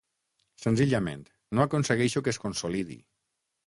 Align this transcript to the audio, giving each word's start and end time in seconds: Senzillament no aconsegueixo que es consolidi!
Senzillament 0.63 1.23
no 1.59 1.69
aconsegueixo 1.69 2.25
que 2.27 2.37
es 2.37 2.45
consolidi! 2.49 3.03